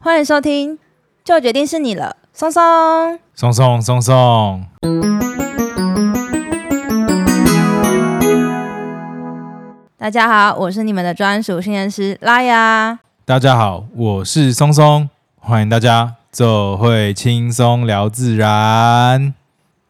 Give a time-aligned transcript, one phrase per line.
[0.00, 0.78] 欢迎收听，
[1.24, 4.64] 就决定是你了，松松，松松松松。
[9.98, 13.00] 大家好，我是你们的专属训练师拉雅。
[13.24, 19.34] 大家好，我是松松，欢迎大家就会轻松聊自然。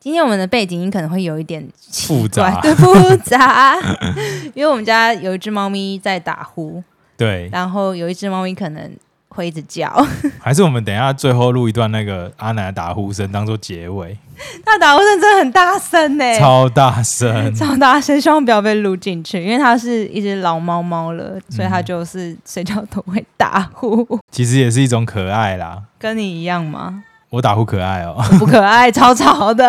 [0.00, 3.76] 今天我们的背景音可能会有一点复杂，对，复杂，
[4.56, 6.82] 因为我们家有一只猫咪在打呼，
[7.18, 8.90] 对，然后有一只猫咪可能。
[9.38, 9.88] 会一直叫，
[10.42, 14.18] 还是我们等一下最后录一段那个阿奶的打呼声当做结尾？
[14.66, 24.06] 他打呼声真的很大声呢，超大声， 超大声，希望不要被录进去，因为它是一只老猫猫了，所以它就是睡觉都会打呼。
[24.32, 27.04] 其实也是一种可爱啦，跟你一样吗？
[27.30, 29.68] 我打呼可爱哦，不可爱，超吵的。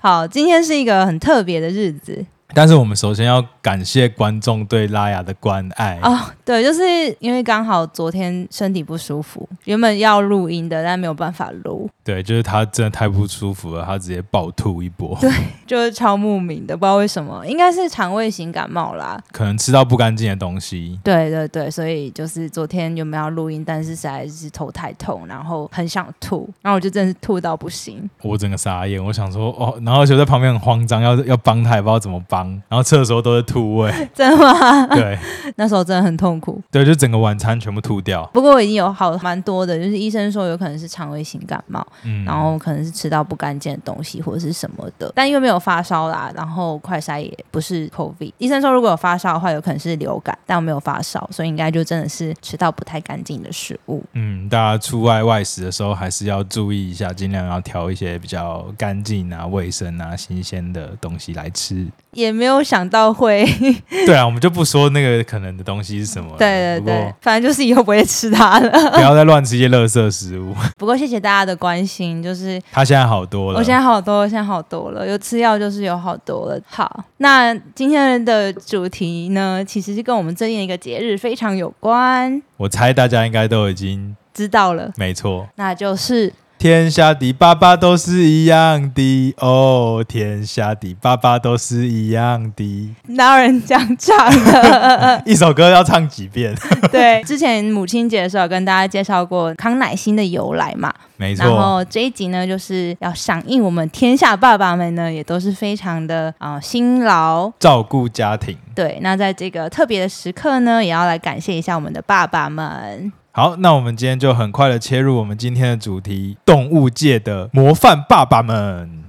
[0.00, 2.24] 好，今天是一个很特别的日子。
[2.54, 6.82] 但是我们首先要感谢观众对拉雅的关爱哦，对，就是
[7.18, 11.90] 因为刚好昨天身体不舒服，原本要录音的，但没有办法录。
[12.04, 15.16] 对，就是他真的太不舒服了，他直接暴吐一波。
[15.20, 15.30] 对，
[15.66, 21.00] 就是超莫名的，不知道为什么，应该是肠胃型感冒啦，可能吃到不干净的东西。
[21.02, 28.08] 对对对，所以就是昨天有没有要录音，但是实在是头太痛，然后很想吐，然后我就真的是吐到不行。
[28.22, 32.50] 我整个傻眼，我想说哦，然后就在旁边很慌张，要要帮他，也不知道怎么帮。
[32.68, 34.86] 然后厕所都是吐味， 真的吗？
[34.88, 35.18] 对，
[35.56, 36.60] 那时候真的很痛苦。
[36.70, 38.28] 对，就整个晚餐全部吐掉。
[38.34, 48.32] 不过我已经有好蛮多的，就是医生说有可能是肠胃型感冒，嗯，然后可能是吃到不干净的东西或者是什么的，但因为没有发烧啦，然后快筛也不是 COVID。
[48.38, 54.02] 医生说如果有发烧的话，有可能是流感，但我没有发烧，所以应该就真的是吃到不太干净的食物。
[54.12, 61.86] 嗯，大家出外外食的时候还是要注意一下，尽量要挑一些比较干净啊、卫生啊、新鲜的东西来吃。
[62.12, 63.44] 也没有想到会，
[64.06, 66.30] 对啊，我们就不说那个可能的东西是什么。
[66.38, 70.54] 对对对，反正就是以后不会吃它了，不要再乱吃一些垃圾食物。
[70.78, 76.60] 不过谢谢大家的关心，就是他现在好多了，我现在好多，现在好多了，有吃药就是有好多了。
[76.66, 82.42] 好，那今天的主题呢，其实是跟我们最近一个节日非常有关。
[82.56, 86.32] 我猜大家应该都已经知道了，没错，那就是。
[86.64, 92.94] 天下的爸爸都是一样的哦，天下的爸爸都是一样的。
[93.08, 94.16] 哪有人这样唱
[94.46, 95.22] 的？
[95.30, 96.54] 一首歌要唱几遍？
[96.90, 101.44] 对， 之前母亲节的时候跟大家介绍过康乃馨的由来嘛，没错。
[101.44, 108.56] 然后这一集呢，就是要响应我们天下爸爸们呢，也都是非常的啊、呃、辛劳照顾家庭。
[108.74, 113.12] 对，那在这个特别的时刻呢，也要来感谢一下我们的爸爸们。
[113.36, 119.06] 好，那我们今天就很快的切入我们今天的主题——动物界的模范爸爸们。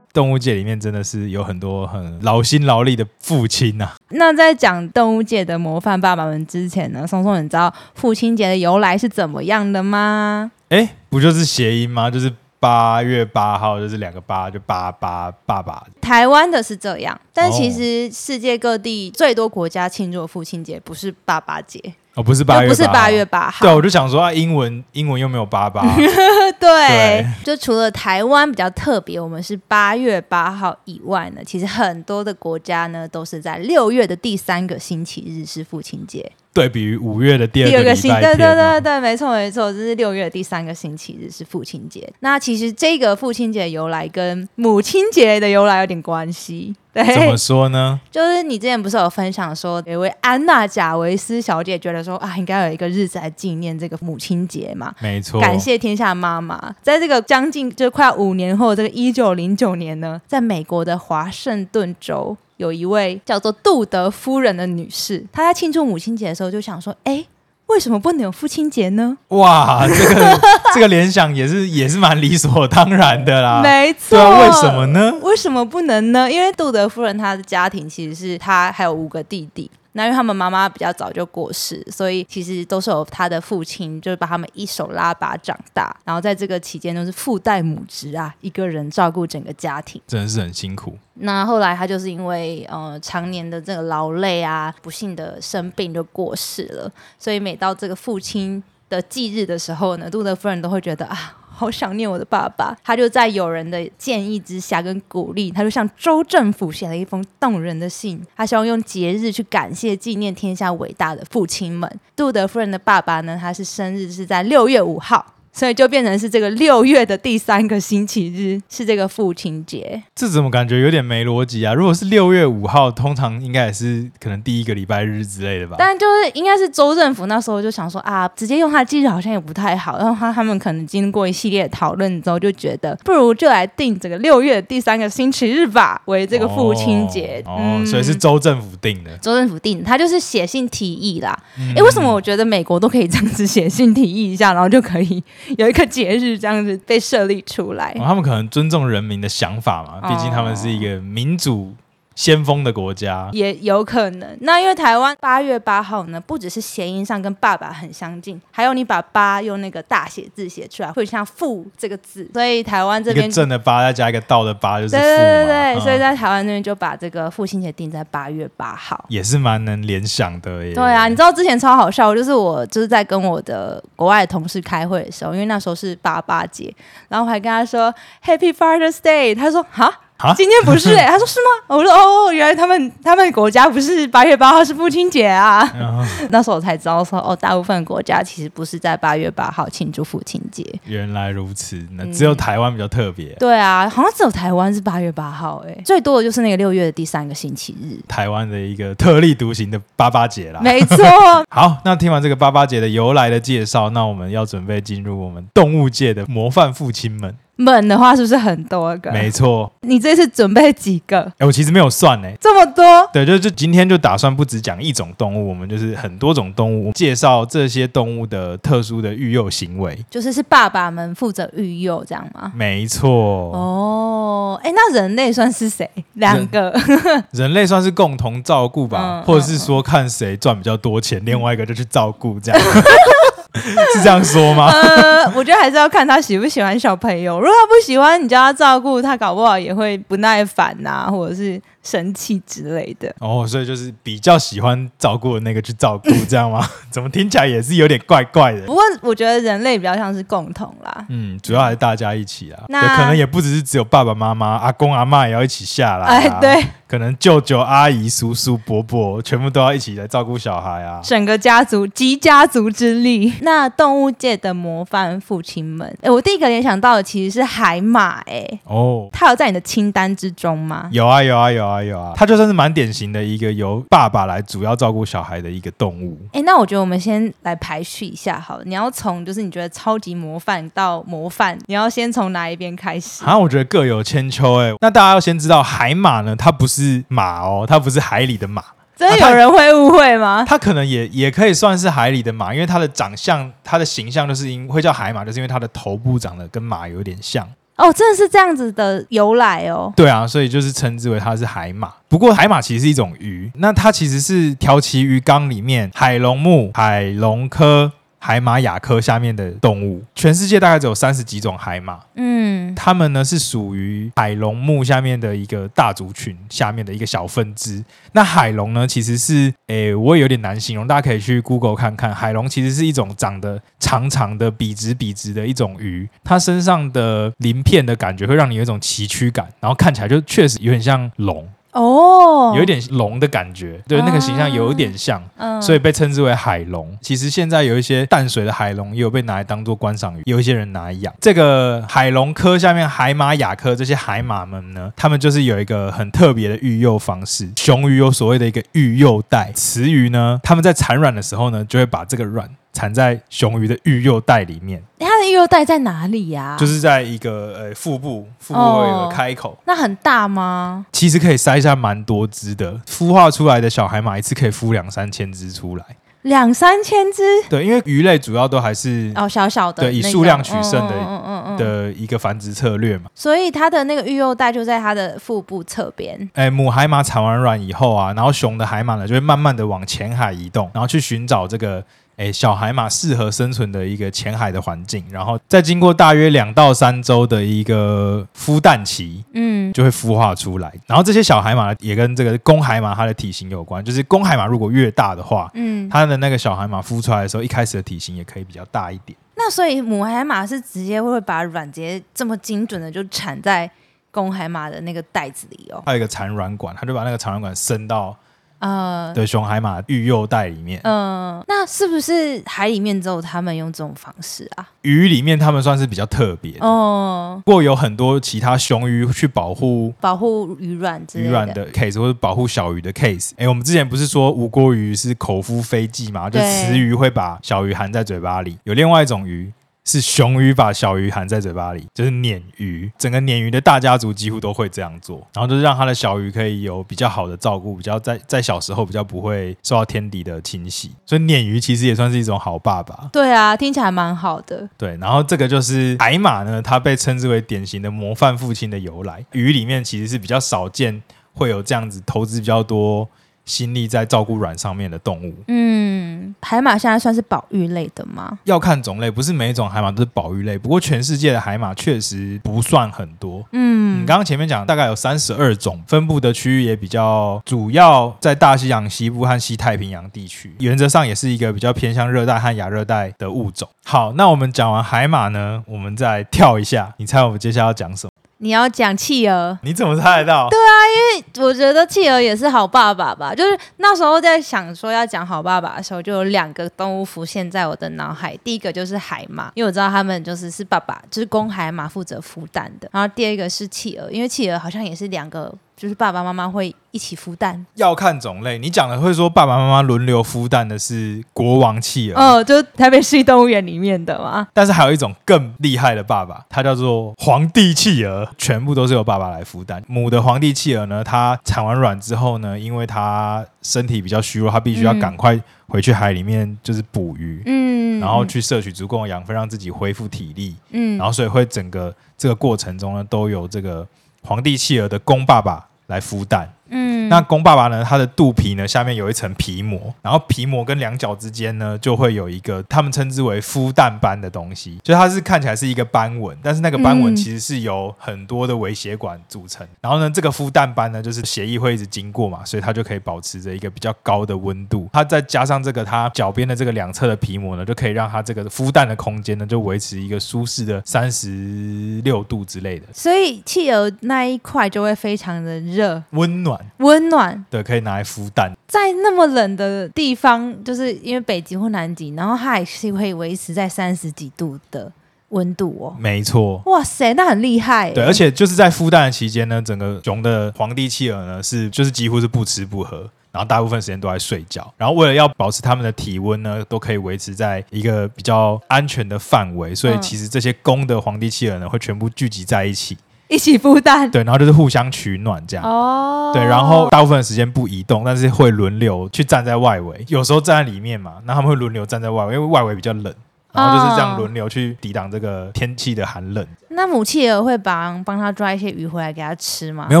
[0.12, 3.94] 动物界里面真的是有很多很劳心劳力的父亲呐、啊。
[4.08, 10.50] 那在讲动物界的模范爸爸们之前呢，松松，你知道父亲节的由来是怎么样的吗？
[10.70, 12.10] 哎，不就是谐音吗？
[12.10, 12.32] 就是。
[12.62, 15.84] 八月八号就是两个八，就八八爸爸。
[16.00, 21.82] 台湾的是这样，但其实世界各地最多国家庆祝父亲节不是爸爸节
[22.14, 23.66] 哦，不是八月，不是八月八号。
[23.66, 25.82] 对，我就想说啊，英文英文又没有八八。
[26.60, 36.30] 对，对，就除了台湾比较特别，我们是八月八号以外呢，其实很多的国家呢都是在六月的第三个星期日是父亲节。
[36.54, 42.12] 对比于五月的第二个，第二个星期，对对对对，没错没错，这是六月的第三个星期日是父亲节。
[42.20, 46.74] 那其实这个父亲节的由来跟母亲节的由来有点关系。
[46.92, 47.98] 对，怎么说呢？
[48.12, 54.94] 就是你之前不是有分享说，有一位安娜贾维斯小姐觉得说啊，应该有一个日子来纪念这个母亲节嘛？
[55.00, 56.74] 没错，感谢天下妈妈。
[56.82, 62.36] 在这个将近就快五年后，这个一九零九年呢，在美国的华盛顿州。
[62.62, 67.26] 有一位叫做杜德夫人的女士，她在庆祝母亲节的时候就想说：“哎，
[67.66, 70.40] 为什么不能有父亲节呢？”哇，这个
[70.72, 73.60] 这个联想也是也是蛮理所当然的啦。
[73.60, 75.12] 没错，为什么呢？
[75.22, 76.30] 为什么不能呢？
[76.30, 79.68] 因为杜德夫人她的家庭其实是她还有五个弟弟。
[79.92, 90.96] 那因为他们妈妈比较早就过世，所以其实都是有他的父亲就是把他们一手拉拔长大，然后在这个期间都是父代母职啊，一个人照顾整个家庭，真的是很辛苦。
[91.14, 101.36] 那后来他就是因为呃常年的这个劳累啊，不幸的生病就过世了，所以每到这个父亲的忌日的时候呢，杜德夫人都会觉得啊。
[101.54, 111.88] 好想念我的爸爸，他就在友人的建议之下跟鼓励，他就向州政府写了一封动人的信，他希望用节日去感谢纪念天下伟大的父亲们。
[112.16, 120.02] 杜德夫人的爸爸呢，他是生日是在六月五号，所以就变成是这个六月的第三个星期日是这个父亲节。
[120.14, 121.74] 这怎么感觉有点没逻辑啊？
[121.74, 125.76] 如果是六月五号，通常应该也是可能第一个礼拜日之类的吧？
[125.78, 129.98] 但就是应该是州政府那时候就想说啊，直接用他的忌日好像也不太好。
[129.98, 137.42] 然后他他们可能经过一系列讨论之后，就觉得不如就来定这个六月的第三个星期日吧，为这个父亲节。
[137.44, 139.14] 哦，嗯、哦，所以是州政府定的。
[139.18, 141.38] 州政府定，他就是写信提议啦。
[141.58, 145.22] 哎、嗯，为什么我觉得美国都可以这样子写信提议一下，然后就可以？
[145.58, 151.74] 有一个节日这样子被设立出来，哦，他们可能尊重人民的想法嘛，毕竟他们是一个民主。
[152.14, 154.36] 先锋的国家也有可能。
[154.40, 162.28] 那因为台湾八月八号呢，不只是谐音上跟爸爸很相近，还有你把八用那个大写字写出来，会像父这个字。
[162.32, 165.02] 所以台湾这边正的八再加一个倒的八就是父。
[165.02, 170.74] 对对对，嗯、所以在台湾那边就把这个父亲节定在八月八号，也是蛮能联想的耶。
[170.74, 176.74] 对啊，你知道之前超好笑，就是我就是在跟我的国外的同事开会的时候，因为那时候是八八节，
[177.08, 177.92] 然后我还跟他说
[178.24, 180.00] Happy Father's Day，他说哈。
[180.36, 181.76] 今天不是哎、欸， 他说是吗？
[181.76, 185.62] 我说哦，原来他们他们国家不是八月八号是父亲节啊。
[185.74, 190.64] 嗯、那时候我才知道说哦，大部分国家其实不是在八月八号庆祝父亲节。
[190.84, 193.36] 原来如此，那只有台湾比较特别、嗯。
[193.40, 197.98] 对啊，好像只有台湾是八月八号哎、欸，最多的就是那个六月的第三个星期日。
[198.06, 200.60] 台湾的一个特立独行的八八节啦。
[200.62, 200.96] 没错。
[201.50, 207.34] 好，那听完这个八八节的由来的介绍，那我们要准备进入我们动物界的模范父亲们。
[207.56, 209.12] 们的话是不是很多个？
[209.12, 211.20] 没错，你这次准备几个？
[211.38, 212.84] 哎，我其实没有算呢，这么多？
[213.12, 222.50] 对，就就今天就打算不只讲一种动物，我们就是很多种动物，介绍这些动物的特殊的育幼行为，就是是爸爸们负责育幼这样吗？
[222.54, 223.10] 没错。
[223.10, 225.88] 哦，哎，那人类算是谁？
[226.14, 226.70] 两个？
[226.70, 232.60] 人， 人类算是共同照顾吧，嗯、或者是说看谁赚比较多钱，嗯、 另外一个就去照顾这样。
[233.94, 234.70] 是这样说吗？
[234.72, 237.38] 呃，我觉得还是要看他喜不喜欢小朋友。
[237.38, 241.60] 如果他不喜欢，你叫他照顾，他搞不好也会不耐烦呐、啊，或者是。
[241.82, 243.14] 生气之类的。
[243.18, 246.66] 哦，所以就是比较喜欢照顾的那个去照顾，这样吗？
[246.90, 248.66] 怎么听起来也是有点怪怪的？
[248.66, 263.32] 不过我觉得人类比较像是共同啦，嗯，主要还是大家一起啊，那可能也不只是只有爸爸妈妈、阿公阿妈也要一起下来、啊，哎，对，可能舅舅、阿姨、叔叔、伯伯全部都要一起来照顾小孩啊，整个家族集家族之力。
[263.40, 270.88] 那动物界的模范父亲们，哎，我第一个联想到的其实是海马、欸，哎，哦，它有在你的清单之中吗？
[270.92, 272.52] 有啊，有啊，有啊，有啊，他就算是。
[272.52, 276.18] 蛮典型的一个由爸爸来主要照顾小孩的一个动物。
[276.26, 278.62] 哎、欸，那我觉得我们先来排序一下好了。
[278.66, 283.24] 你要从就是你觉得超级模范到模范，你要先从哪一边开始？
[283.24, 284.60] 好像我觉得各有千秋。
[284.60, 288.62] 哎，那大家要先知道海马呢，它不是马哦，它不是海里的马。
[288.94, 290.44] 真的有人会误会吗？
[290.46, 297.48] 它，它可能也也可以算是海里的马，因为它的长相、它的形象就是因会叫海马，就是因为它的头部长得跟马有点像。
[297.76, 299.92] 哦，真的是这样子的由来哦。
[299.96, 301.92] 对啊，所以就是称之为它是海马。
[302.08, 307.92] 不过海马其实是一种鱼，那它其实是条鳍鱼纲里面海龙目海龙科。
[308.24, 311.98] 海马亚科下面的动物，全世界大概只有三十几种海马。
[312.14, 317.84] 嗯，它们呢是属于海龙目下面的一个大族群下面的一个小分支。
[318.12, 322.14] 那海龙呢，其实是，诶，我也有点难形容，大家可以去 Google 看看。
[322.14, 331.48] 海龙其实是一种长得长长的、笔直笔直的一种鱼，它身上的鳞片的感觉会让你有一种崎岖感，然后看起来就确实有点像龙。
[331.72, 336.96] 哦，oh, 有一点龙的感觉，对，那个形象有一点像，嗯，所以被称之为海龙。
[337.00, 341.12] 其实现在有一些淡水的海龙也有被拿来当做观赏鱼，有一些人拿来养。
[341.20, 347.50] 这个海龙科下面海马亚科这些海马们呢，他们就是有一个很特别的育幼方式。
[347.56, 352.48] 雄鱼有所谓的一个育幼袋，雌鱼呢，他们在产卵的时候呢，就会把这个卵。
[352.74, 356.56] 产在雄鱼的育幼袋里面，它的育幼袋在哪里呀？
[356.58, 359.56] 就是在一个呃腹部，腹部会有个开口。
[359.64, 360.84] 那很大吗？
[360.92, 365.84] 其实可以塞下蛮多只的，孵化出来的小海马一次可以孵两三千只出来。
[366.22, 367.22] 两三千只？
[367.48, 373.10] 对，因为鱼类主要都还是哦小小的，对，以数量取胜的，嗯嗯嗯的一个繁殖策略嘛。
[373.12, 376.30] 所以它的那个育幼袋就在它的腹部侧边。
[376.34, 381.84] 哎，母海马产完卵以后啊，然后雄的海马呢就会慢慢的往浅海移动，然后去寻找这个。
[382.22, 390.72] 诶，小海马适合生存的一个浅海的环境，然后再经过大约两到三周的一个孵蛋期，嗯，就会孵化出来。
[390.86, 399.18] 然后这些小海马也跟这个公海马它的体型有关，就是公海马如果越大的话，嗯，它的那个小海马孵出来的时候，一开始的体型也可以比较大一点。
[399.34, 403.68] 那所以母海马是直接会把卵直接这么精准的就产在
[404.12, 405.82] 公海马的那个袋子里哦？
[405.84, 408.16] 它有一个产卵管，它就把那个产卵管伸到。
[408.62, 410.80] 呃，的熊海马育幼袋里面。
[410.84, 414.68] 嗯、呃，那是不是海里面只有他们用这种方式啊？
[414.82, 417.42] 鱼里面他们算是比较特别哦。
[417.44, 423.32] 不过有很多其他雄鱼去保护保护鱼卵之类的鱼卵的 case，或者保护小鱼的 case。
[423.36, 426.30] 哎，我们之前不是说吴郭鱼是口腹非际嘛？
[426.30, 428.56] 就雌鱼会把小鱼含在嘴巴里。
[428.62, 429.52] 有另外一种鱼。
[429.84, 432.90] 是雄鱼把小鱼含在嘴巴里，就是鲶鱼。
[432.96, 440.92] 整个鲶鱼的大家族几乎都会这样做，然后就是让他的小鱼可以有比较好的照顾，比较在在小时候比较不会受到天敌的侵袭。
[441.04, 443.08] 所以鲶鱼其实也算是一种好爸爸。
[443.12, 444.68] 对啊，听起来蛮好的。
[444.78, 449.24] 对，然后这个就是海马呢，它被称之为典型的模范父亲的由来。
[449.32, 453.08] 鱼里面其实是比较少见会有这样子投资比较多。
[453.44, 458.38] 心力在照顾卵上面的动物，嗯，海马现在算是保育类的吗？
[458.44, 460.56] 要看种类，不是每一种海马都是保育类。
[460.56, 463.44] 不过全世界的海马确实不算很多。
[463.52, 473.68] 嗯，你刚刚前面讲大概有三十二种，分布的区域也比较主要在大西洋西部和西太平洋地区，原则上也是一个比较偏向热带和亚热带的物种。
[473.84, 478.12] 好，那我们讲完海马呢，我们再跳一下，你猜我们接下来要讲什么？
[478.42, 479.56] 你要讲企鹅？
[479.62, 480.48] 你怎么猜得到？
[480.50, 483.32] 对啊，因为我觉得企鹅也是好爸爸吧。
[483.32, 488.36] 就是那时候在想说要讲好爸爸的时候，就有两个动物浮现在我的脑海。
[488.42, 492.88] 第一个就是海马，因为我知道他们就是是爸爸，就是公海马负责孵蛋的。
[492.92, 495.54] 然后第二个是企鹅，因为企鹅好像也是两个。
[495.82, 498.56] 就是爸爸妈妈会一起孵蛋，要看种类。
[498.56, 504.46] 你讲的会说爸爸妈妈轮流孵蛋的是国王企鹅，哦，就是台北市立动物园里面的嘛。
[504.54, 509.82] 但是还有一种更厉害的爸爸，他叫做皇帝企鹅，全部都是由爸爸来孵蛋。
[509.88, 515.36] 母的皇帝企鹅呢，它产完卵之后呢，因为它身体比较虚弱，它必须要赶快
[515.66, 523.84] 回去海里面就是捕鱼，嗯，然后去摄取足够的养分，让自己恢复体力，嗯，然后所以会整个这个过程中呢，都有这个
[524.22, 526.48] 皇帝企鹅的公爸爸来孵蛋。
[526.74, 527.84] 嗯，那公爸爸呢？
[527.84, 539.66] 他的肚皮呢，下面有一层皮膜，然后皮膜跟两脚之间呢，就会有一个他们称之为孵蛋斑的东西，就它是看起来是一个斑纹，但是那个斑纹其实是由很多的微血管组成。
[539.82, 544.88] 然后呢，这个孵蛋斑呢，就是血液会一直经过嘛，所以它就可以保持着一个比较高的温度。
[544.94, 552.86] 它再加上这个它脚边的这个两侧的皮膜呢，就可以让它这个孵蛋的空间呢，就维持一个舒适的三十六度之类的。
[552.94, 556.61] 所以企鹅那一块就会非常的热温暖。
[556.78, 558.52] 温暖，对，可以拿来孵蛋。
[558.66, 564.90] 在那么冷的地方，就是因为北极或南极，然后它还是会维持在三十几度的
[565.28, 565.96] 温度哦。
[565.98, 566.62] 没错。
[566.66, 567.90] 哇塞，那很厉害。
[567.90, 574.72] 对，而且就是在孵蛋的期间呢，整个熊的皇帝企鹅呢是就是几乎是不吃不喝，然后大部分时间都在睡觉。
[574.76, 582.96] 然后为了要保持它们的体温呢，都可以维持在一个比较安全的范围，所以其实这些公的皇帝企鹅呢会全部聚集在一起。
[583.32, 585.64] 一起孵蛋，对，然后就是互相取暖这样。
[585.64, 593.12] 哦，对，然后大部分的时间不移动，但是会轮流去站在外围，有时候站在里面嘛，那他们会轮流站在外围，因为外围比较冷。
[593.52, 596.46] 然后就是这样轮流去抵挡这个天气的寒冷。
[596.74, 599.86] 那母企鹅会帮帮他抓一些鱼回来给他吃吗？
[599.90, 600.00] 没有，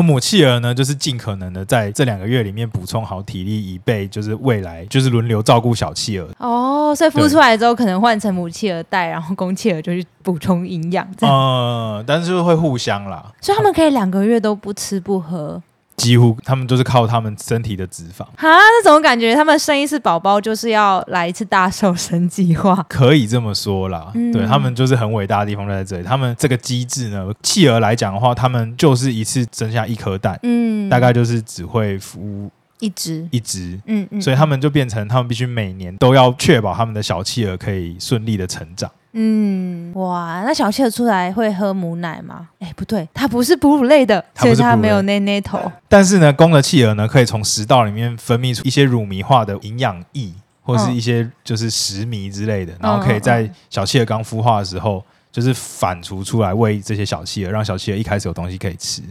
[0.00, 6.28] 母企鹅呢，就是尽可能的在这两个月里面补充好体力，以备就是未来就是轮流照顾小企鹅。
[6.38, 11.06] 哦，所以孵出来之后可能换成母企鹅带，然后公企鹅就去补充营养。
[11.20, 13.30] 嗯，但是就会互相啦。
[13.42, 15.60] 所以他们可以两个月都不吃不喝。
[15.96, 18.24] 几乎他们都是靠他们身体的脂肪。
[18.36, 22.74] 哈，那怎么感觉他们生一次宝宝就是要来一次大瘦身计划？
[22.88, 26.02] 可以这么说啦，嗯、对他们就是很伟大的地方就在这里。
[26.02, 32.48] 他们这个机制呢，企鹅来讲的话，他们就是一次生下一颗蛋，嗯，大概就是只会孵
[32.82, 38.90] 一只一只，嗯嗯，所以他们就变成他们必须每年都要确保他们的小企鹅可以顺利的成长。
[39.12, 42.48] 嗯，哇，那小企鹅出来会喝母奶吗？
[42.58, 45.60] 哎，不对，它不是哺乳类的，所以它没有奶奶头。
[45.88, 59.02] 但是呢，公的企鹅呢，可以从食道里面分泌出一些乳糜化的营养液，或是一些就是食糜之类的，嗯、然后可以在小企鹅刚孵化的时候，就是反刍出来喂这些小企鹅，让小企鹅一开始有东西可以吃。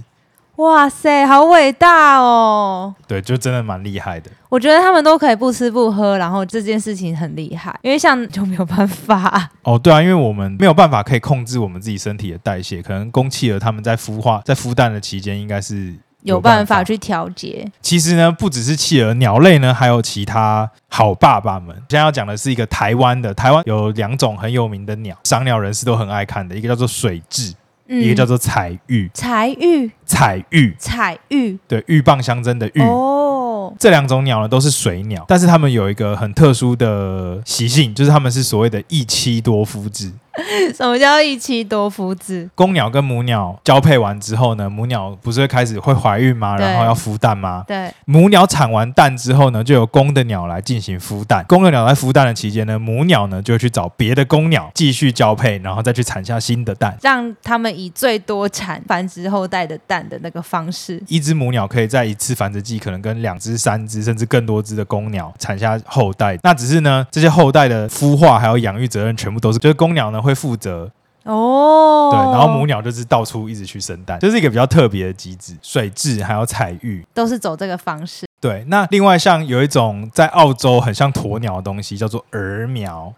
[0.62, 2.94] 哇塞，好伟大哦！
[3.08, 4.30] 对，就真的蛮厉害的。
[4.48, 9.50] 我觉得他们都可以不吃不喝，然后这件事情很厉害，因为像就没有办法。
[9.64, 17.68] 哦，对啊，因为我们没有办法可以控制我们自己身体的代谢，可能公企鹅他们在孵化、在孵蛋的期间，应该是有办，法去调节。
[17.82, 21.76] 其实呢，不只是企鹅，鸟类呢，还有其他好爸爸们。
[21.90, 27.54] 现在要讲的是一个台湾的，台湾有两种很有名的鸟，赏鸟人士都很爱看的，一个叫做水雉。
[28.00, 32.84] 一个叫做彩玉，彩玉，彩玉，彩玉，对，鹬蚌相争的鹬。
[32.86, 40.12] 哦，这两种鸟呢都是水鸟，但是它们有一个很特殊的习性，就是它们是所谓的一妻多夫制。
[40.76, 42.50] 什么叫一妻多夫制？
[42.56, 46.56] 公鸟跟母鸟交配完之后呢，母鸟不是会开始会怀孕吗？
[46.58, 47.64] 然后要孵蛋吗？
[47.68, 47.92] 对。
[48.06, 51.46] 母鸟产完蛋之后呢，就由公的鸟来进行孵蛋。
[51.48, 61.02] 公的鸟在孵蛋的期间呢，母鸟呢就会去找别的公鸟继续交配，然后再去产下新的蛋，让他们以最多产繁殖后代的蛋的那个方式。
[61.08, 66.38] 一只母鸟可以在一次繁殖季可能跟两只、三只甚至更多只的公鸟产下后代。
[66.44, 70.92] 那只是呢，这些后代的孵化还有养育责任全部都是，就是公鸟呢会负责。
[71.24, 78.26] 哦，对，然后母鸟就是到处一直去生蛋，这、就是一个比较特别的机制，水质还有彩玉都是走这个方式。
[78.40, 83.14] 对，那另外像有一种在澳洲很像鸵鸟的东西，叫做鴯鶓。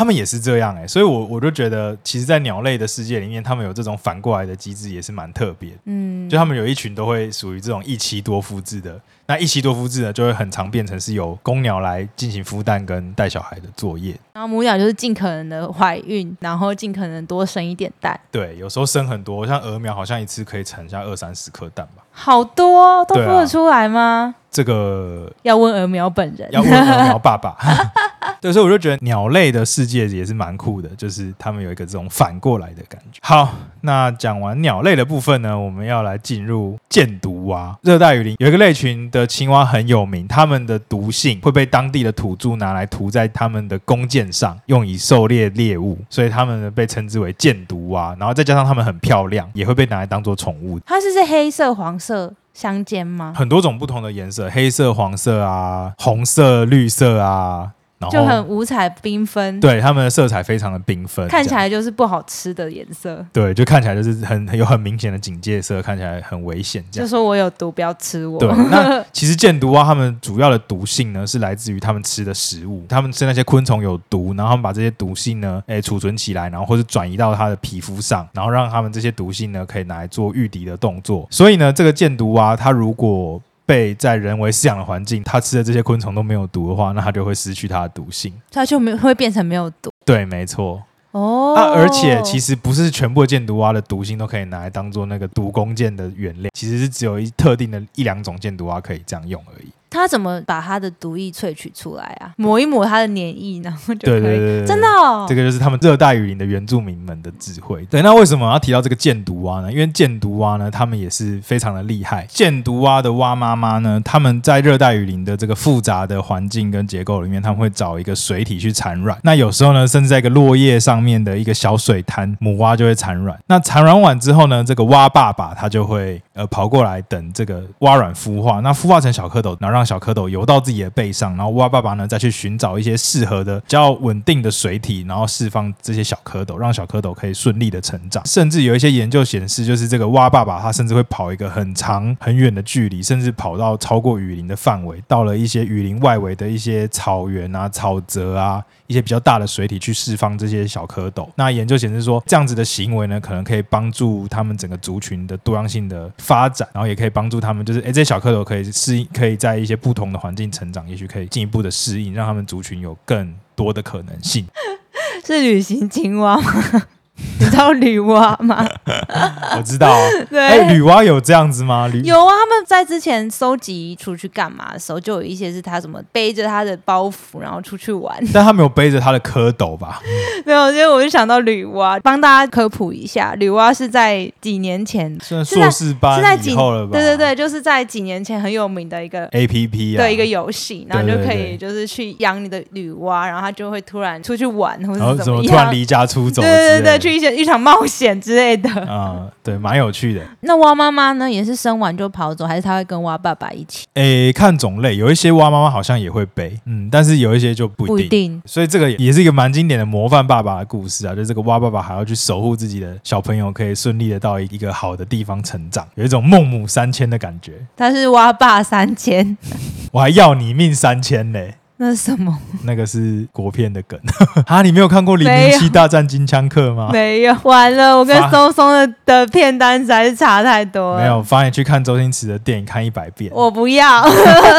[0.00, 5.72] 他们也是这样哎、欸，所以我我就觉得，其实，在鸟类的世界里面，他们有这种反过来的机制，也是蛮特别。
[5.84, 18.18] 嗯，就他们有一群都会属于这种一妻多夫制的，那一妻多夫制呢，就会很常变成是由公鸟来进行孵蛋跟带小孩的作业，然后母鸟就是尽可能的怀孕，然后尽可能多生一点蛋。
[18.30, 22.02] 对，有时候生很多，像鹅苗好像一次可以产下二三十颗蛋吧。
[22.10, 24.34] 好多都孵得出来吗？
[24.50, 27.54] 这个要问鹅苗本人，要问鹅苗爸爸。
[28.40, 33.18] 对，所以我就觉得鸟类的世界也是蛮酷的，就是他们有一个这种反过来的感觉。
[33.22, 37.78] 好，那讲完鸟类的部分呢，我们要来进入箭毒蛙。
[37.82, 48.16] 热带雨林有一个类群的青蛙很有名，它们的毒性会被当地的土著拿来涂在他们的弓箭上，用以狩猎猎物，所以它们呢被称之为箭毒蛙。
[48.18, 50.80] 然后再加上它们很漂亮，也会被拿来当做宠物。
[50.80, 52.32] 它是是黑色、黄色。
[52.52, 53.32] 相间吗？
[53.34, 57.70] 很多种不同的颜色，黑色、黄色啊，红色、绿色啊。
[58.08, 63.24] 就很五彩缤纷，对，它们的色彩非常的缤纷，看起来就是不好吃的颜色。
[63.32, 66.82] 对，就看起来就是很很有很明显的警戒色，看起来很危险。
[66.90, 68.38] 这样，就说我有毒，不要吃我。
[68.38, 81.26] 对，那 其实箭毒蛙它们主要的毒性呢，是来自于它们吃的食物，它们吃那些昆虫有毒，然后它们把这些毒性呢，诶储存起来，然后或者转移到它的皮肤上，然后让它们这些毒性呢，可以拿来做御敌的动作。
[81.30, 83.40] 所以呢，这个箭毒蛙它如果
[83.70, 89.92] 被在人为饲养的环境，它吃的这些昆虫都没有毒的话，那它就会失去它的毒性，它就没会变成没有毒。
[90.04, 90.82] 对，没错。
[91.12, 99.68] 哦，啊，而且其实不是全部的箭毒蛙的毒性都可以拿来当做那个毒弓箭的原料，其实是只有一特定的一两种箭毒蛙可以这样用而已。
[99.90, 102.32] 他怎么把他的毒液萃取出来啊？
[102.36, 104.20] 抹一抹他的粘液，然后就可以。
[104.20, 105.26] 对对对对，真的哦。
[105.28, 107.84] 这个就是他们热带雨林的原住民们的智慧。
[107.90, 109.72] 对，那为什么要提到这个箭毒蛙呢？
[109.72, 112.26] 因为箭毒蛙呢，他们也是非常的厉害。
[112.28, 119.18] 箭毒蛙的蛙妈妈呢，他们在热带雨林的这个复杂的环境跟结构里面，他们会找一个水体去产卵。
[119.24, 123.36] 那有时候呢，甚至在一个落叶上面的一个小水滩，母蛙就会产卵。
[123.48, 128.60] 那产卵完之后呢，这个蛙爸爸他就会呃跑过来等这个蛙卵孵化。
[128.60, 138.22] 那孵化成小蝌蚪，然后让让小蝌蚪游到自己的背上，然后蛙爸爸呢再去寻找一些适合的、比较稳定的水体，然后释放这些小蝌蚪，让小蝌蚪可以顺利的成长。
[138.26, 151.26] 甚至有一些研究显示，就是这个蛙爸爸他甚至会跑一个很长很远的距离，甚至跑到超过雨林的范围，到了一些雨林外围的一些草原啊、草泽啊，一些比较大的水体去释放这些小蝌蚪。
[151.36, 160.50] 那研究显示说，这样子的行为呢，可能可以帮助他们整个族群的多样性的发展，然后也可以帮助他们，就是诶，这些小蝌蚪可以适应，可以在一些不同的环境。
[160.50, 164.46] 成长也许可以进一步的适应，让他们族群有更多的可能性。
[165.24, 166.82] 是旅行青蛙吗？
[167.40, 168.66] 你知道女娲吗？
[169.56, 169.98] 我知道、啊。
[170.28, 171.90] 对，哎、欸，女娲有这样子吗？
[172.04, 178.14] 有啊，他们在之前收集出去干嘛的时候，就有一些是他什么背着他的包袱，然后出去玩。
[178.32, 180.02] 但他没有背着他的蝌蚪吧？
[180.44, 186.92] 没有，所以我就想到女娲，帮大家科普一下，女娲是在几年前，是硕士班是在几后了吧？
[186.92, 198.10] 对对对，就是在几年前很有名的一个 A P P 啊，对一个游戏，然后就可以就是去养你的女娲，然后他就会突然出去玩，或者怎么样，突然离家出走，对对对，去一些一场冒险。
[198.20, 200.20] 之类的啊、嗯，对，蛮有趣的。
[200.40, 203.86] 那蛙妈妈呢，也是生完就跑走，还是他会跟蛙爸爸一起？
[203.94, 207.96] 诶，看种类，有一些蛙妈妈好像也会背，嗯，但是有一些就不一定。
[207.96, 208.42] 不一定。
[208.44, 217.52] 所以这个也是一个蛮经典的模范爸爸的故事啊，就这个蛙爸爸还要去守护自己的小朋友，可以顺利的到一个好的地方成长，有一种孟母三迁的感觉。
[217.76, 219.36] 他是蛙爸三千，
[219.92, 221.54] 我还要你命三千嘞。
[221.82, 222.38] 那是什么？
[222.64, 223.98] 那个是国片的梗
[224.46, 224.60] 啊！
[224.60, 226.90] 你没有看过《零零七大战金枪客》吗？
[226.92, 231.00] 没有，完了，我跟松松的的片单实在是差太多了。
[231.00, 233.32] 没有，发现去看周星驰的电影看一百遍。
[233.34, 234.04] 我不要。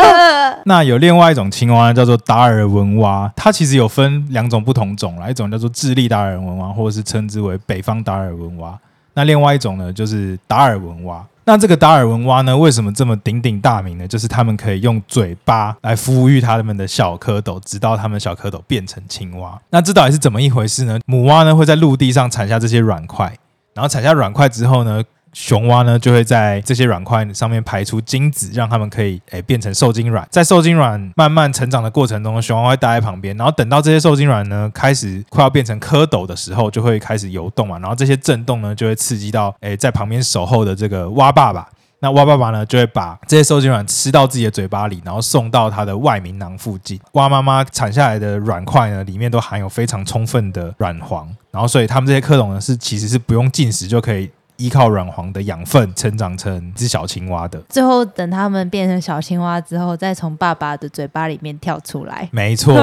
[0.65, 8.75] 那有另外一种青蛙叫做达尔文蛙，它其实有分两种不同种啦，一种叫做智利达尔文蛙，或者是称之为北方达尔文蛙。
[9.13, 11.23] 那另外一种呢，就是达尔文蛙。
[11.43, 14.07] 那这个达尔文蛙呢，为什么这么鼎鼎大名呢？
[14.07, 19.59] 就是他们可以用嘴巴来孵育它们的小蝌蚪，直到它们小蝌蚪变成青蛙。
[19.71, 20.99] 那这到底是怎么一回事呢？
[21.05, 23.37] 母蛙呢会在陆地上产下这些卵块，
[23.73, 30.27] 然后产下卵块之后呢，雄蛙呢就会在这些软块上面排出精子，让它们可以诶变成受精卵。
[30.29, 37.79] 在受精卵慢慢成长的过程中，雄蛙会待在旁边，然后等到这些受精卵呢开始快要变成蝌蚪的时候，就会开始游动嘛。
[37.79, 41.67] 然后这些震动呢就会刺激到诶在旁边守候的这个蛙爸爸。
[42.03, 46.99] 那蛙爸爸呢，就会把这些受精卵吃到自己的嘴巴里，然后送到它的外鸣囊附近。
[47.11, 54.27] 蛙妈妈产下来的卵块呢，里面都含有非常充分的卵黄，然后所以它们这些蝌蚪呢，是其实是不用进食就可以
[54.61, 57.59] 依靠卵黄的养分成长成一只小青蛙的。
[57.69, 62.29] 最后等它们变成小青蛙之后，再从爸爸的嘴巴里面跳出来。
[62.31, 62.73] 没错，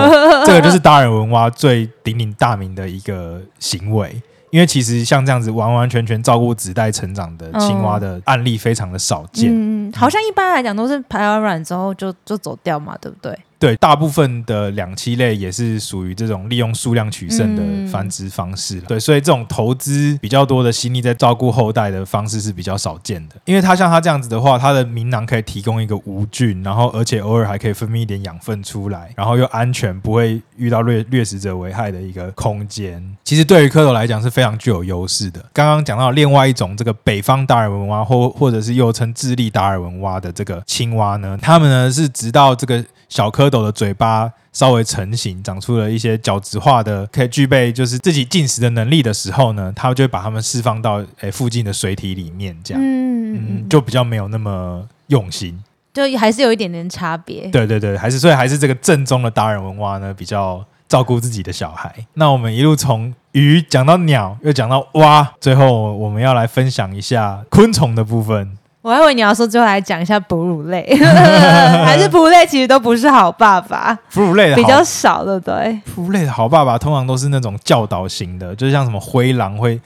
[0.44, 4.20] 这个就是达尔文蛙最鼎鼎大名的一个行为。
[4.50, 9.50] 因为其实像这样子完完全全照顾子代成长的青蛙的案例非常的少见。
[9.52, 13.38] 嗯，好像一般来讲都是排完卵之后就就走掉嘛，对不对？
[13.58, 18.76] 对，大部分的两栖类也是属于这种利用数量取胜的繁殖方式。
[18.76, 23.34] 嗯、对，所以这种投资比较多的心力在照顾后代的方式是比较少见的。
[23.44, 33.02] 因为它像它这样子的话，它的鸣囊可以提供一个无菌，然后而且偶尔还可以分泌一点养分出来，然后又安全，不会遇到掠掠食者危害的一个空间。
[33.24, 35.44] 其实对于蝌蚪来讲是非常具有优势的。
[35.52, 42.84] 刚刚讲到另外一种这个北方达尔文蛙，或或者是又称智利达尔文蛙的这个青蛙呢，它们呢是直到这个。
[43.08, 55.58] 小蝌蚪的嘴巴稍微成型，长出了一些角质化的，可以具备就是自己进食的能力的时候呢，它就会把它们释放到诶、欸、附近的水体里面，这样，嗯，嗯，就比较没有那么用心，
[55.94, 57.48] 就还是有一点点差别。
[57.48, 61.94] 对对对，还是所以还是这个正宗的达尔文蛙呢，比较照顾自己的小孩。
[62.14, 68.58] 那我们一路从鱼讲到鸟，又讲到蛙，最后我们要来分享一下昆虫的部分。
[68.80, 70.86] 我还以为你要说最后来讲一下哺乳类，
[71.84, 73.98] 还是哺乳类其实都不是好爸爸。
[74.12, 75.80] 哺乳类的比较少，对不对？
[75.94, 79.80] 哺乳类的好爸爸通常都是那种教导型的，就是像什么灰狼会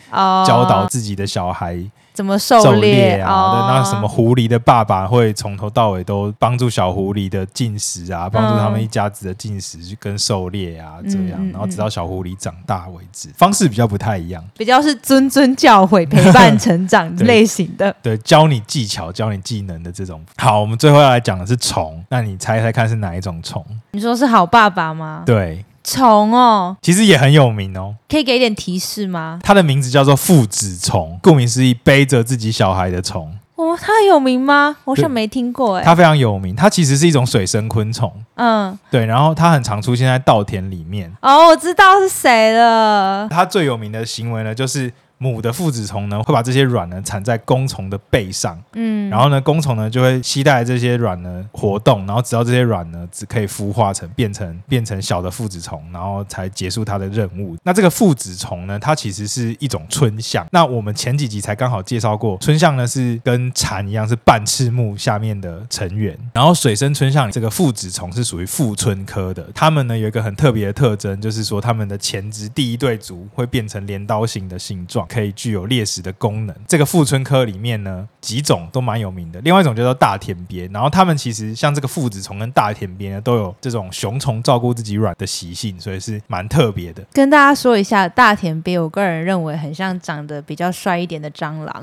[0.47, 1.79] 教导自己的小孩。
[2.13, 3.33] 怎么狩猎啊？
[3.33, 20.23] 哦、那什么狐狸的爸爸会从头到尾都帮助小狐狸的进食啊，帮助他们一家子的进食跟狩猎啊，这样，然后直到小狐狸长大为止，方式比较不太一样，比较是谆谆教诲、陪伴成长 类型的，对，教你技巧、教你技能的这种。
[20.37, 23.65] 好，我们最后要来讲的是虫，那你猜猜看是哪一种虫？
[23.93, 25.23] 你说是好爸爸吗？
[25.25, 25.65] 对。
[25.85, 27.97] 虫哦，其实也很有名哦。
[28.09, 29.39] 可以给一点提示吗？
[29.43, 33.39] 它的名字叫做父子虫，顾名思义，背着自己小孩的虫。
[33.57, 34.77] 哦，它很有名吗？
[34.85, 35.85] 我好像没听过哎。
[35.85, 38.13] 它非常有名，它其实是一种水生昆虫。
[38.35, 41.13] 嗯，对，然后它很常出现在稻田里面。
[41.21, 43.29] 哦，我知道是谁了。
[43.29, 44.93] 它最有名的行为呢，就是。
[45.23, 57.57] 母的父子虫呢，会把这些卵呢产在公虫的背上，嗯，然后呢，公虫呢就会携带这些卵呢活动，然后直到这些卵呢只可以孵化成变成变成小的父子虫，然后才结束它的任务。
[57.63, 60.45] 那这个父子虫呢，它其实是一种春象。
[60.51, 66.19] 那我们前几集才刚好介绍过，春象呢是跟蝉一样是半翅目下面的成员。
[66.35, 75.07] 然后水生春象这个父子虫是属于父春科的，它们呢有一个很特别的特征，就是说它们的前肢第一对足会变成镰刀形的形状。
[75.13, 76.57] 可以具有猎食的功能。
[76.67, 79.41] 这个富春科里面呢，几种都蛮有名的。
[79.43, 87.03] 另外一种叫做大田鳖，然后它们其实像这个父子虫跟大田鳖呢，都有这种雄虫照顾自己卵的习性，所以是蛮特别的。
[87.13, 91.83] 跟大家说一下，大田鳖，我个人认为很像长得比较帅一点的蟑螂。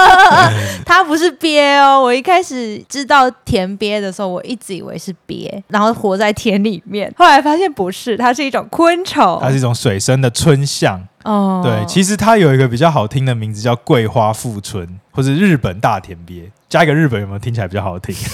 [0.86, 11.06] 它不是鳖哦，我一开始知道田鳖的时候，我一直以为是鳖，然后活在田里面，后来发现不是，它是一种昆虫，它是一种水生的春象。
[11.26, 18.14] 哦，对，其实它有一个比较好听的名字叫桂花富春，或是日本大田鳖，加一个日本有没有听起来比较好听？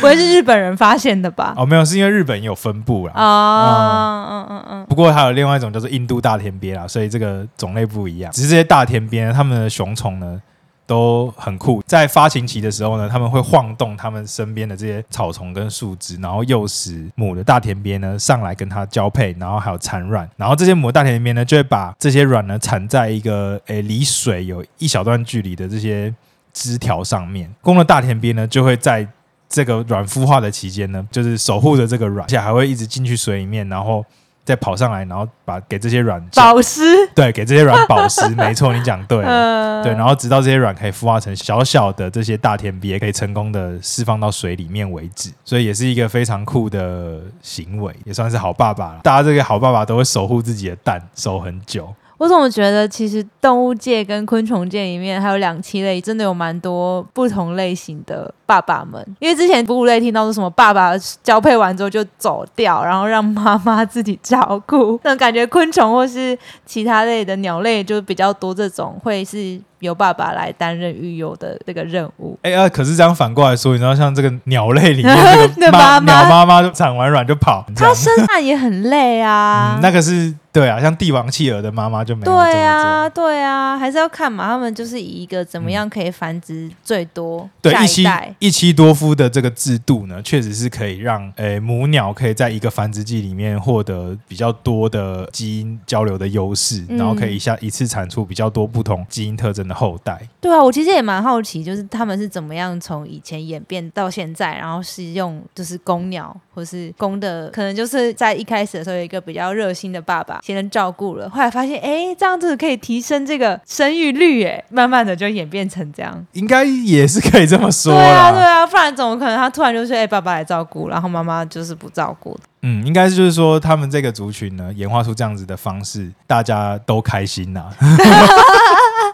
[0.00, 1.54] 不会是日本人发现的吧？
[1.58, 3.14] 哦，没有，是因为日本有分布啦。
[3.16, 4.86] 哦，嗯嗯嗯。
[4.86, 8.30] 不过还有另外一种叫做印度大田鳖啦，所以这个种类不一样。
[8.30, 10.40] 只是这些大田鳖它们的雄虫呢，
[10.88, 26.12] 都很酷，在发情期的时候呢，他们会晃动他们身边的这些草丛跟树枝，然后诱使母的大田鳖呢上来跟它交配，然后还有产卵，然后这些母的大田鳖呢就会把这些卵呢产在一个诶离水有一小段距离的这些
[26.54, 29.06] 枝条上面，公的大田鳖呢就会在
[29.46, 34.02] 这个卵孵化的期间呢，就是守护着这个卵，而且还会一直进去水里面，然后。
[34.48, 36.80] 再跑上来，然后把给这些卵保湿，
[37.14, 49.00] 对，给这些卵保湿，没错，你讲对了，呃、 对，然后直到这些卵可以孵化成小小的这些大田鳖，可以成功的释放到水里面为止，所以也是一个非常酷的行为，也算是好爸爸了。
[49.02, 51.94] 大家这个好爸爸都会守护自己的蛋，守很久。
[52.18, 59.02] 我总觉得其实动物界跟昆虫界里面还有两栖类，真的有蛮多不同类型的爸爸们。
[59.20, 69.60] 因为之前哺乳类听到说什么爸爸交配完之后就走掉，然后让妈妈自己照顾，那种感觉昆虫或是其他类的鸟类就比较多，这种会是。
[69.80, 72.36] 由爸爸来担任育幼的这个任务。
[72.42, 75.16] 哎啊，可是这样反过来说，你知道像这个鸟类里面
[75.54, 79.76] 这个妈鸟妈妈就产完卵就跑，它生蛋也很累啊。
[79.76, 80.34] 嗯、那个是。
[80.58, 82.32] 对啊，像帝王企鹅的妈妈就没有。
[82.32, 84.48] 对啊，对啊，还是要看嘛。
[84.48, 88.04] 他们就是以一个怎么样可以繁殖最多，嗯、对一妻
[88.40, 100.20] 一妻多夫的这个制度呢，确实是可以让诶母鸟可以在一个繁殖季里面获得比较多的基因交流的优势，嗯、然后可以一下一次产出比较多不同基因特征的后代。
[100.40, 110.40] 对啊，我其实也蛮好奇，就是他们是怎么样从以前演变到现在，然后是用就是公鸟或是公的，可能就是在一开始的时候有一个比较热心的爸爸。
[110.48, 117.92] 先能照顾了，后来发现，哎，这样子可以提升这个生育率，哎，慢慢的就演变成这样，应该也是可以这么说。
[117.92, 122.34] 对啊，对啊，不然怎么可能他突然就说，哎，爸爸来照顾，然后妈妈就是不照顾。
[122.62, 127.76] 嗯，应该是就是说，他们这个族群呢，演化出这样子的方式，大家都开心呐、啊。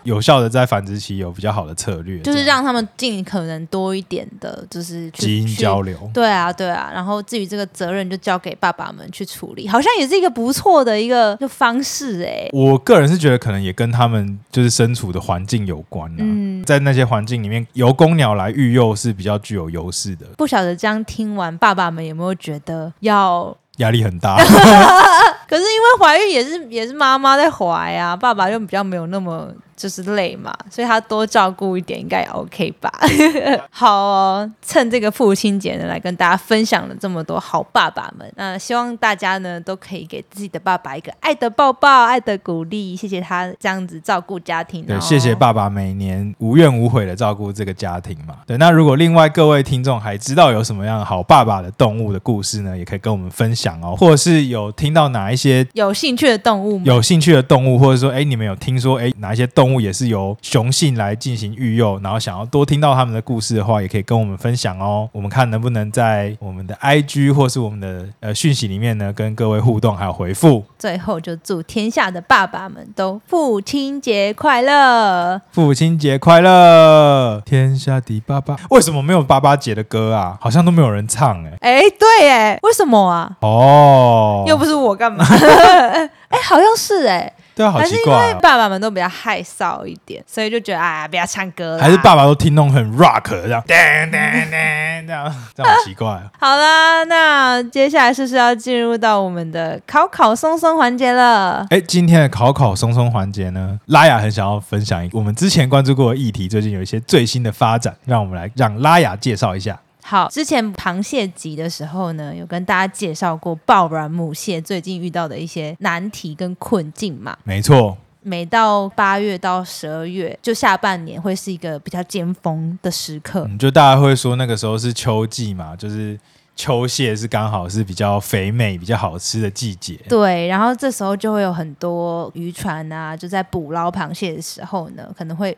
[0.04, 5.98] 有效的在繁殖期有比较好的策略，就是让他们尽可能多一点的，就是基因交流。
[6.12, 6.90] 对啊，对啊。
[6.92, 12.50] 然后至于这个责任，就交给爸爸们去处理，好像也是一个不错的一个就方式哎、欸。
[12.52, 20.26] 我个人是觉得，可能也跟他们就是身处的环境有关、啊、嗯，在那些环境里面，由公鸟来育幼是比较具有优势的。
[20.36, 24.36] 不晓得这样听完，爸爸们有没有觉得要压力很大？
[25.48, 29.48] 可是因为怀孕也是也是妈妈在怀啊，爸爸就比较没有那么。
[29.76, 32.92] 就是累嘛，所以他多照顾一点应该也 OK 吧。
[33.70, 38.32] 好哦，趁这个父亲节呢，来跟大家分享了这么多好爸爸们。
[38.36, 44.84] 那希望大家呢都可以给自己的爸爸一个爱的抱抱、爱的鼓励，谢谢他这样子照顾家庭。
[44.86, 48.36] 对，谢谢爸爸每年无怨无悔的照顾这个家庭嘛。
[48.46, 53.96] 对，那如果另外各位听众还知道有什么样好爸爸的动物的故事呢，也可以跟我们分享哦。
[53.96, 56.84] 或者是有听到哪一些有兴趣的动物吗？
[56.86, 59.63] 有兴趣的动物，或者说哎，你们有听说哎哪一些动物？
[59.64, 65.08] 动物也是由雄性来进行育幼，然后想要多听到他们的故事的话，也可以跟我们分享哦。
[65.10, 70.62] 我们看能不能在我们的 IG 或是我们的呃讯息里面呢，跟各位互动还有回复。
[70.78, 75.40] 最后就祝天下的爸爸们都父亲节快乐！
[75.50, 77.40] 父亲节快乐！
[77.46, 80.36] 天下的爸爸，为什么没有爸爸节的歌啊？
[80.42, 81.78] 好像都没有人唱哎、欸。
[81.78, 83.34] 哎，对哎，为什么啊？
[83.40, 85.24] 哦，又不是我干嘛？
[86.28, 87.32] 哎，好像是哎。
[87.54, 88.28] 对啊，好奇怪、哦。
[88.28, 91.82] 因为爸爸们都比较害臊一点，所以就觉得哎呀，不要唱歌了。
[91.82, 93.74] 还是爸爸都听那种很 rock 这样， 噔
[94.10, 96.22] 噔噔这样，这样好奇怪、哦。
[96.38, 101.66] 好啦，那接下来是不是要进入到我们的考考松松环节了？
[101.70, 109.78] 哎，今天的考考松松环节呢，拉雅很想要分享一个我们之前关注过的议题，最近有一些最新的发展，让我们来让拉雅介绍一下。
[110.06, 117.34] 好，之前螃蟹集的时候呢，有跟大家介绍过抱卵母蟹最近遇到的一些难题跟困境嘛。
[117.42, 123.46] 没错，每到八月到十二月，就下半年会是一个比较尖峰的时刻。
[123.48, 126.20] 嗯，就大家会说那个时候是秋季嘛，就是
[126.54, 129.98] 秋蟹是刚好是比较肥美、比较好吃的季节。
[130.06, 135.56] 对，然后这时候就会有很多渔船啊，就在捕捞螃蟹的时候呢，可能会。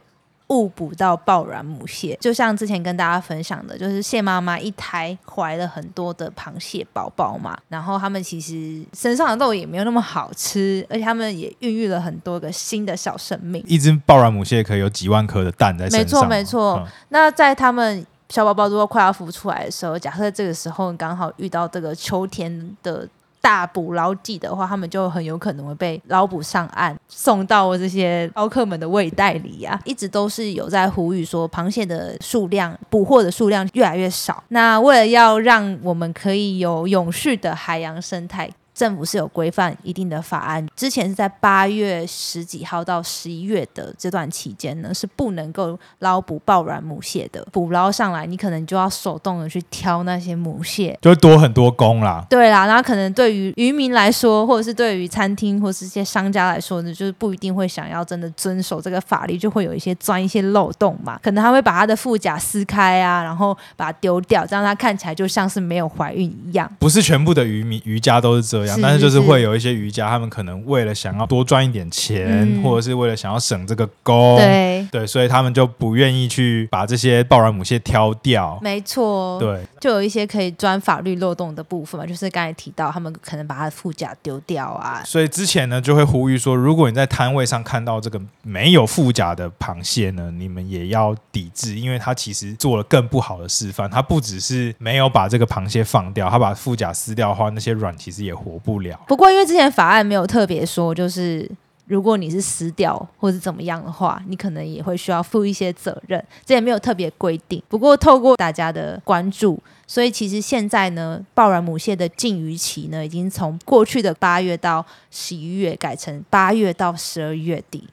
[0.48, 13.62] 误捕到抱卵母蟹，就像之前跟大家分享的，就是蟹妈妈一胎怀了很多的螃蟹宝宝嘛，然后他们其实身上的肉也没有那么好吃，而且他们也孕育了很多个新的小生命。
[13.66, 16.00] 一只抱卵母蟹可以有几万颗的蛋在身上。
[16.00, 16.74] 没错，没错。
[16.84, 23.08] 嗯、那在他们小宝宝如果快要孵出来的时候，假设这个时候刚好遇到这个秋天的。
[23.46, 29.80] 大捕捞季的话，他们就很有可能会被捞捕上岸，送到这些捞客们的胃袋里呀、啊。
[29.84, 34.42] 一直都是有在呼吁说，螃蟹的数量、捕获的数量越来越少。
[34.48, 38.50] 那为了要让我们可以有永续的海洋生态。
[38.76, 47.42] 政府是有规范一定的法案，之前是在八月十几号到十一月的这段期间呢，是不能够捞捕抱卵母蟹的。
[47.50, 52.22] 捕捞上来，你可能就要手动的去挑那些母蟹，就会多很多工啦。
[52.28, 61.18] 对啦，然后可能对于渔民来说，或者是对于餐厅或是一些商家来说呢，就是不一定会想要真的遵守这个法律，就会有一些钻一些漏洞嘛。
[61.22, 66.70] 可能他会把他的腹甲撕开啊，然后把它丢掉，这样它看起来就像是没有怀孕一样。
[66.78, 68.65] 不是全部的渔民渔家都是这样。
[68.66, 69.26] 样，是但是就是是。
[69.26, 72.62] 会有一些瑜伽，他们可能为了想要多赚一点钱，嗯。
[72.62, 78.58] 或者是为了想要省这个工，对，对，所以他们就不愿意去把这些抱卵母蟹挑掉。
[78.62, 93.90] 没错，对，就有一些可以钻法律漏洞的部分嘛，就是刚才提到他们可能把它的副甲丢掉啊，所以之前呢就会呼吁说，如果你在摊位上看到这个没有副甲的螃蟹呢，你们也要抵制，因为它其实做了更不好的示范。
[93.90, 98.98] 它不只是没有把这个螃蟹放掉，它把副甲撕掉的话，那些卵其实也活不了。
[99.06, 101.50] 不过因为之前法案没有特别说，就是
[101.86, 107.62] 如果你是死掉或者怎么样的话，你可能也会需要负一些责任，这也没有特别规定。
[107.68, 117.86] 不过透过大家的关注，所以其实现在呢，抱卵母蟹的禁渔期呢，已经从过去的八月到十一月改成八月到十二月底。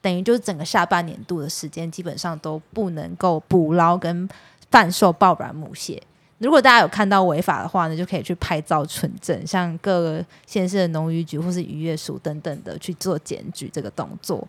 [0.00, 4.28] 等于就是整个下半年度的时间，基本上都不能够捕捞跟
[4.70, 6.00] 贩售抱卵母蟹。
[6.38, 14.46] 如果大家有看到违法的话呢，就可以去拍照存证，像各个县市的农渔局或是渔业署等等的去做检举这个动作。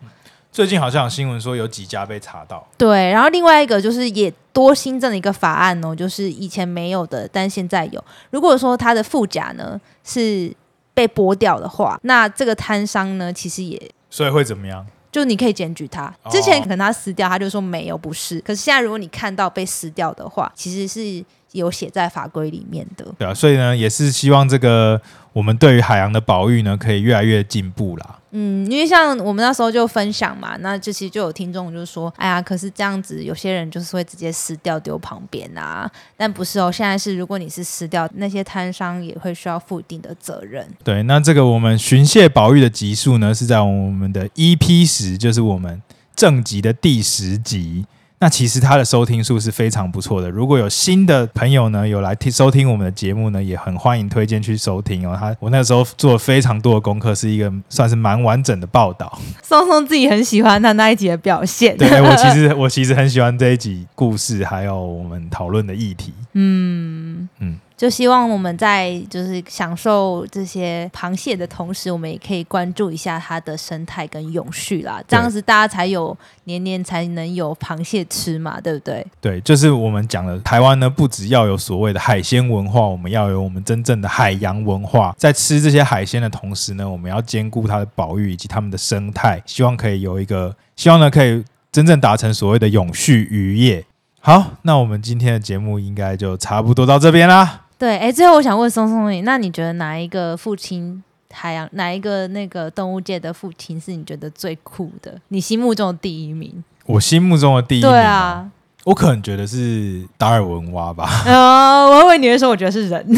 [0.52, 8.04] 最近好像有新闻说有几家被查到，对，然后另外一个就是也多新增了一个法案哦，就是以前没有的，但现在有。
[8.30, 10.52] 如果说它的副甲呢是
[10.92, 14.84] 被剥掉的话，那这个摊商呢其实也所以会怎么样？
[15.12, 18.40] 就你可以检举他，之前可能他撕掉，他就说没有，不是。
[18.40, 23.06] 可是现在如果你看到被撕掉的话，其实是有写在法规里面的。
[23.18, 25.00] 对啊，所以呢，也是希望这个
[25.32, 28.16] 我们对于海洋的保育呢，可以越来越进步啦。
[28.32, 40.64] 嗯，因为像我们那时候就分享嘛，那这其实就有听众就说，哎呀，可是这样子有些人就是会直接撕掉丢旁边啊，但不是哦，现在是如果你是撕掉，那些摊商也会需要负一定的责任。
[40.84, 45.82] 对，那这个我们巡蟹保育的集数呢，是在我们的 EP 十，就是我们
[46.14, 47.84] 正集的第十集。
[48.22, 50.28] 那其实它的收听数是非常不错的。
[50.28, 55.16] 如果有新的朋友呢，有来听收听我们的节目呢，也很欢迎推荐去收听哦。
[55.18, 59.18] 他我那时候做了非常多的功课，是一个算是蛮完整的报道。
[59.42, 61.74] 松松自己很喜欢他那一集的表现。
[61.78, 66.12] 对，我其实 我其实很喜欢这一集故事，还有我们讨论的议题。
[66.34, 67.58] 嗯嗯。
[67.80, 75.02] 就希望我们在就是享受这些螃蟹的同时，我们也可以关注一下它的生态跟永续啦。
[75.08, 76.14] 这样子大家才有
[76.44, 79.06] 年年才能有螃蟹吃嘛，对不对？
[79.18, 85.14] 对，就是我们讲的台湾呢，不只要有所谓的海鲜文化，我们要有我们真正的海洋文化。
[85.16, 93.82] 在吃这些海鲜的同时呢，我们要兼顾它的保育以及它们的生态，希望可以有一个，希望呢可以真正达成所谓的永续渔业。
[94.20, 97.59] 好，那我们今天的节目应该就差不多到这边啦。
[97.80, 105.18] 对，哎，最后我想问松松你，那你觉得哪一个父亲海洋，哪一个那个动物界的父亲是你觉得最酷的？
[105.28, 106.62] 你心目中的第一名？
[106.84, 108.46] 我心目中的第一名，对啊，
[108.84, 111.22] 我可能觉得是达尔文蛙吧。
[111.24, 113.16] 呃， 我以为你会说，我觉得是人，因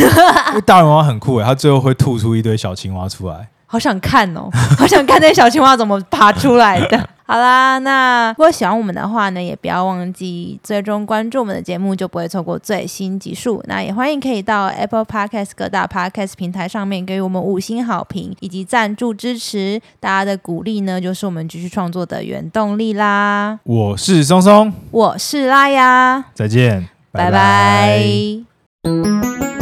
[0.55, 3.49] 为达尔文蛙很酷诶，他最后会吐出一堆小青蛙出来。
[3.73, 7.09] 好想看哦， 好想看那小青蛙怎么爬出来的。
[7.25, 13.65] 好啦，那如果喜欢我们的话呢，也不要忘记最终关注我们的节目，就不会错过最新集数。
[13.67, 23.59] 那也欢迎可以到 Apple Podcast 各大 Podcast 平台上面给予我们五星好评以及赞助支持，大家的鼓励呢，就是我们继续创作的原动力啦。
[23.65, 28.03] 我是松松，我是拉雅，再见，拜拜。
[28.83, 29.62] 拜拜